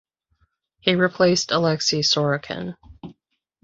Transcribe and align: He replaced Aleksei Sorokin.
He 0.79 0.95
replaced 0.95 1.49
Aleksei 1.51 1.99
Sorokin. 1.99 2.75